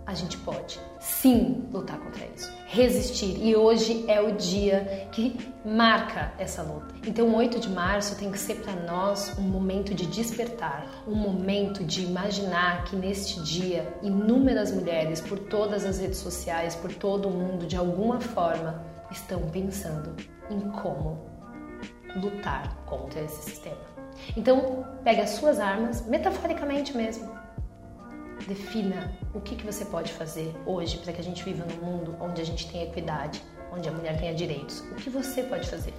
a 0.07 0.15
gente 0.15 0.37
pode 0.39 0.81
sim 1.01 1.69
lutar 1.73 1.99
contra 1.99 2.25
isso, 2.35 2.53
resistir. 2.67 3.39
E 3.41 3.55
hoje 3.55 4.05
é 4.09 4.21
o 4.21 4.33
dia 4.33 5.09
que 5.13 5.39
marca 5.65 6.33
essa 6.39 6.63
luta. 6.63 6.95
Então, 7.07 7.35
8 7.35 7.61
de 7.61 7.69
março 7.69 8.17
tem 8.17 8.31
que 8.31 8.39
ser 8.39 8.57
para 8.57 8.75
nós 8.75 9.37
um 9.39 9.43
momento 9.43 9.95
de 9.95 10.07
despertar, 10.07 10.87
um 11.07 11.15
momento 11.15 11.85
de 11.85 12.05
imaginar 12.05 12.85
que 12.85 12.97
neste 12.97 13.41
dia 13.43 13.97
inúmeras 14.03 14.73
mulheres 14.73 15.21
por 15.21 15.39
todas 15.39 15.85
as 15.85 15.99
redes 15.99 16.19
sociais, 16.19 16.75
por 16.75 16.93
todo 16.93 17.29
o 17.29 17.31
mundo, 17.31 17.67
de 17.67 17.77
alguma 17.77 18.21
forma, 18.21 18.85
estão 19.11 19.43
pensando 19.51 20.15
em 20.51 20.61
como 20.61 21.31
lutar 22.17 22.77
contra 22.87 23.21
esse 23.21 23.43
sistema. 23.43 23.93
Então, 24.37 24.85
pegue 25.03 25.21
as 25.21 25.31
suas 25.31 25.59
armas, 25.59 26.07
metaforicamente 26.07 26.97
mesmo, 26.97 27.42
Defina 28.47 29.13
o 29.33 29.41
que, 29.41 29.55
que 29.55 29.65
você 29.65 29.85
pode 29.85 30.13
fazer 30.13 30.55
hoje 30.67 30.99
para 30.99 31.13
que 31.13 31.21
a 31.21 31.25
gente 31.25 31.43
viva 31.45 31.65
num 31.65 31.87
mundo 31.87 32.17
onde 32.21 32.41
a 32.41 32.45
gente 32.45 32.71
tenha 32.71 32.85
equidade, 32.85 33.43
onde 33.73 33.89
a 33.89 33.93
mulher 33.93 34.19
tenha 34.19 34.35
direitos. 34.35 34.81
O 34.91 34.97
que 34.97 35.09
você 35.09 35.43
pode 35.43 35.69
fazer? 35.69 35.95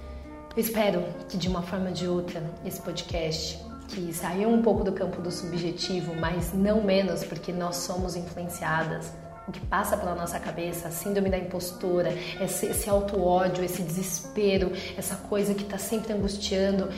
Eu 0.54 0.60
espero 0.60 1.02
que 1.28 1.36
de 1.36 1.48
uma 1.48 1.62
forma 1.62 1.88
ou 1.88 1.92
de 1.92 2.06
outra 2.06 2.42
esse 2.64 2.80
podcast 2.80 3.58
que 3.88 4.12
saiu 4.12 4.48
um 4.48 4.62
pouco 4.62 4.84
do 4.84 4.92
campo 4.92 5.20
do 5.20 5.30
subjetivo, 5.30 6.14
mas 6.14 6.52
não 6.52 6.82
menos 6.82 7.24
porque 7.24 7.52
nós 7.52 7.76
somos 7.76 8.16
influenciadas 8.16 9.12
o 9.46 9.52
que 9.52 9.60
passa 9.60 9.96
pela 9.96 10.14
nossa 10.14 10.38
cabeça, 10.40 10.88
a 10.88 10.90
síndrome 10.90 11.28
da 11.28 11.36
impostora, 11.38 12.16
esse, 12.40 12.66
esse 12.66 12.88
auto-ódio, 12.88 13.62
esse 13.62 13.82
desespero, 13.82 14.72
essa 14.96 15.16
coisa 15.16 15.54
que 15.54 15.62
está 15.62 15.76
sempre 15.76 16.12
angustiando, 16.12 16.88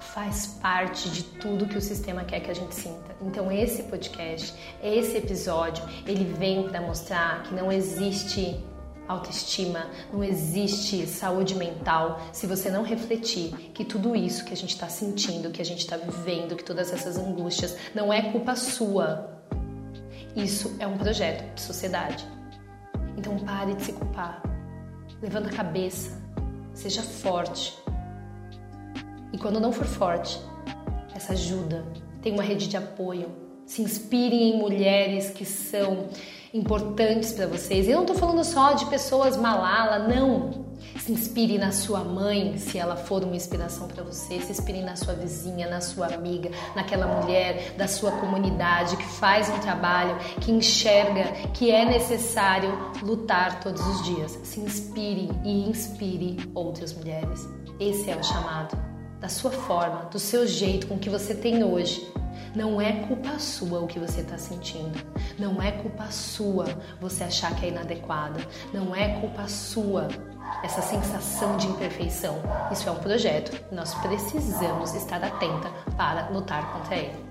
faz 0.00 0.46
parte 0.60 1.08
de 1.10 1.22
tudo 1.22 1.66
que 1.66 1.78
o 1.78 1.80
sistema 1.80 2.24
quer 2.24 2.40
que 2.40 2.50
a 2.50 2.54
gente 2.54 2.74
sinta. 2.74 3.14
Então 3.20 3.50
esse 3.52 3.84
podcast, 3.84 4.54
esse 4.82 5.16
episódio, 5.16 5.84
ele 6.06 6.24
vem 6.24 6.68
para 6.68 6.80
mostrar 6.80 7.42
que 7.44 7.54
não 7.54 7.70
existe 7.70 8.58
autoestima, 9.06 9.86
não 10.12 10.22
existe 10.22 11.06
saúde 11.06 11.54
mental 11.54 12.20
se 12.32 12.46
você 12.46 12.70
não 12.70 12.82
refletir 12.82 13.50
que 13.74 13.84
tudo 13.84 14.14
isso 14.14 14.44
que 14.44 14.52
a 14.52 14.56
gente 14.56 14.70
está 14.70 14.88
sentindo, 14.88 15.50
que 15.50 15.60
a 15.60 15.64
gente 15.64 15.80
está 15.80 15.96
vivendo, 15.96 16.56
que 16.56 16.64
todas 16.64 16.92
essas 16.92 17.18
angústias 17.18 17.76
não 17.94 18.12
é 18.12 18.30
culpa 18.30 18.54
sua. 18.54 19.42
Isso 20.36 20.76
é 20.78 20.86
um 20.86 20.96
projeto 20.96 21.54
de 21.54 21.60
sociedade. 21.60 22.24
Então 23.16 23.36
pare 23.40 23.74
de 23.74 23.82
se 23.82 23.92
culpar. 23.92 24.42
Levanta 25.20 25.48
a 25.48 25.52
cabeça, 25.52 26.22
seja 26.72 27.02
forte, 27.02 27.76
e 29.32 29.38
quando 29.38 29.60
não 29.60 29.72
for 29.72 29.86
forte, 29.86 30.40
essa 31.14 31.32
ajuda, 31.32 31.84
tem 32.22 32.32
uma 32.32 32.42
rede 32.42 32.68
de 32.68 32.76
apoio. 32.76 33.28
Se 33.66 33.82
inspirem 33.82 34.50
em 34.50 34.58
mulheres 34.58 35.30
que 35.30 35.44
são 35.44 36.08
importantes 36.52 37.32
para 37.32 37.46
vocês. 37.46 37.88
Eu 37.88 37.96
não 37.96 38.02
estou 38.02 38.16
falando 38.16 38.42
só 38.44 38.72
de 38.72 38.86
pessoas 38.86 39.36
malala, 39.36 40.08
não. 40.08 40.68
Se 40.98 41.12
inspire 41.12 41.56
na 41.58 41.70
sua 41.70 42.00
mãe, 42.00 42.58
se 42.58 42.78
ela 42.78 42.96
for 42.96 43.22
uma 43.22 43.36
inspiração 43.36 43.86
para 43.86 44.02
você. 44.02 44.40
Se 44.40 44.50
inspire 44.50 44.82
na 44.82 44.96
sua 44.96 45.14
vizinha, 45.14 45.68
na 45.68 45.80
sua 45.80 46.06
amiga, 46.06 46.50
naquela 46.74 47.06
mulher 47.06 47.74
da 47.76 47.86
sua 47.86 48.10
comunidade 48.12 48.96
que 48.96 49.04
faz 49.04 49.48
um 49.48 49.58
trabalho, 49.60 50.16
que 50.40 50.50
enxerga 50.50 51.32
que 51.54 51.70
é 51.70 51.84
necessário 51.84 52.72
lutar 53.02 53.60
todos 53.60 53.86
os 53.86 54.04
dias. 54.04 54.38
Se 54.42 54.60
inspire 54.60 55.30
e 55.44 55.68
inspire 55.68 56.36
outras 56.54 56.92
mulheres. 56.92 57.48
Esse 57.78 58.10
é 58.10 58.16
o 58.16 58.22
chamado 58.22 58.89
da 59.20 59.28
sua 59.28 59.50
forma, 59.50 60.06
do 60.06 60.18
seu 60.18 60.46
jeito, 60.46 60.86
com 60.86 60.94
o 60.94 60.98
que 60.98 61.10
você 61.10 61.34
tem 61.34 61.62
hoje. 61.62 62.10
Não 62.54 62.80
é 62.80 63.04
culpa 63.06 63.38
sua 63.38 63.78
o 63.80 63.86
que 63.86 63.98
você 63.98 64.22
está 64.22 64.36
sentindo. 64.36 64.98
Não 65.38 65.62
é 65.62 65.70
culpa 65.70 66.10
sua 66.10 66.64
você 67.00 67.22
achar 67.22 67.54
que 67.54 67.66
é 67.66 67.68
inadequada. 67.68 68.40
Não 68.72 68.94
é 68.94 69.20
culpa 69.20 69.46
sua 69.46 70.08
essa 70.64 70.82
sensação 70.82 71.56
de 71.56 71.68
imperfeição. 71.68 72.42
Isso 72.72 72.88
é 72.88 72.92
um 72.92 72.96
projeto. 72.96 73.56
Nós 73.70 73.94
precisamos 73.94 74.94
estar 74.94 75.22
atenta 75.22 75.70
para 75.96 76.28
lutar 76.30 76.72
contra 76.72 76.96
ele. 76.96 77.30